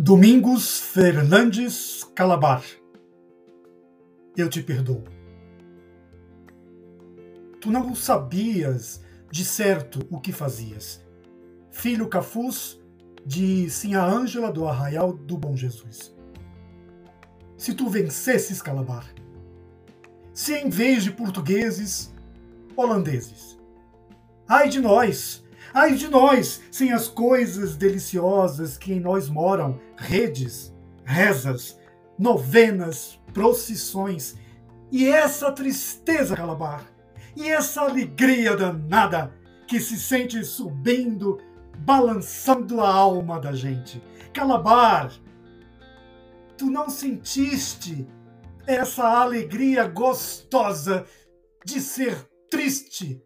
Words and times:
Domingos 0.00 0.78
Fernandes 0.78 2.04
Calabar. 2.14 2.62
Eu 4.36 4.48
te 4.48 4.62
perdoo. 4.62 5.02
Tu 7.60 7.68
não 7.68 7.96
sabias 7.96 9.02
de 9.28 9.44
certo 9.44 10.06
o 10.08 10.20
que 10.20 10.30
fazias. 10.30 11.04
Filho 11.72 12.06
Cafuz 12.06 12.80
de 13.26 13.68
Sinha 13.68 14.00
Ângela 14.00 14.52
do 14.52 14.68
Arraial 14.68 15.12
do 15.12 15.36
Bom 15.36 15.56
Jesus. 15.56 16.14
Se 17.56 17.74
tu 17.74 17.88
vencesses 17.88 18.62
Calabar, 18.62 19.12
se 20.32 20.54
em 20.54 20.70
vez 20.70 21.02
de 21.02 21.10
portugueses, 21.10 22.14
holandeses. 22.76 23.58
Ai 24.46 24.68
de 24.68 24.80
nós! 24.80 25.44
Ai 25.72 25.94
de 25.94 26.08
nós, 26.08 26.62
sem 26.70 26.92
as 26.92 27.08
coisas 27.08 27.76
deliciosas 27.76 28.78
que 28.78 28.92
em 28.92 29.00
nós 29.00 29.28
moram, 29.28 29.78
redes, 29.96 30.74
rezas, 31.04 31.78
novenas, 32.18 33.20
procissões, 33.32 34.36
e 34.90 35.06
essa 35.06 35.52
tristeza, 35.52 36.34
Calabar, 36.34 36.82
e 37.36 37.48
essa 37.48 37.82
alegria 37.82 38.56
danada 38.56 39.32
que 39.66 39.78
se 39.78 39.98
sente 39.98 40.42
subindo, 40.44 41.38
balançando 41.78 42.80
a 42.80 42.88
alma 42.88 43.38
da 43.38 43.52
gente. 43.52 44.02
Calabar, 44.32 45.12
tu 46.56 46.66
não 46.66 46.88
sentiste 46.88 48.06
essa 48.66 49.06
alegria 49.06 49.86
gostosa 49.86 51.06
de 51.64 51.80
ser 51.80 52.26
triste 52.50 53.22